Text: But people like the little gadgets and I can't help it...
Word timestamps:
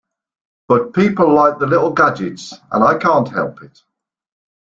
But 0.67 0.95
people 0.95 1.31
like 1.31 1.59
the 1.59 1.67
little 1.67 1.91
gadgets 1.91 2.55
and 2.71 2.83
I 2.83 2.97
can't 2.97 3.27
help 3.29 3.61
it... 3.61 3.83